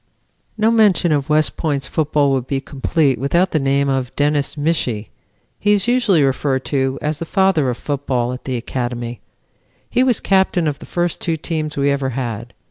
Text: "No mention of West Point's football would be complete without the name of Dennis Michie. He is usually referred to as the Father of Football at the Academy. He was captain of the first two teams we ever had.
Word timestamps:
"No 0.57 0.71
mention 0.71 1.11
of 1.11 1.29
West 1.29 1.57
Point's 1.57 1.85
football 1.85 2.31
would 2.31 2.47
be 2.47 2.59
complete 2.59 3.19
without 3.19 3.51
the 3.51 3.59
name 3.59 3.87
of 3.87 4.15
Dennis 4.15 4.57
Michie. 4.57 5.11
He 5.59 5.73
is 5.73 5.87
usually 5.87 6.23
referred 6.23 6.65
to 6.73 6.97
as 7.03 7.19
the 7.19 7.23
Father 7.25 7.69
of 7.69 7.77
Football 7.77 8.33
at 8.33 8.45
the 8.45 8.57
Academy. 8.57 9.21
He 9.91 10.01
was 10.03 10.19
captain 10.19 10.67
of 10.67 10.79
the 10.79 10.87
first 10.87 11.21
two 11.21 11.37
teams 11.37 11.77
we 11.77 11.91
ever 11.91 12.09
had. 12.17 12.55